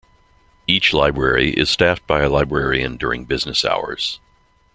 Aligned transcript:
Each 0.65 0.93
library 0.93 1.51
is 1.51 1.69
staffed 1.69 2.07
by 2.07 2.21
a 2.21 2.27
librarian 2.29 2.97
during 2.97 3.25
business 3.25 3.63
hours. 3.63 4.19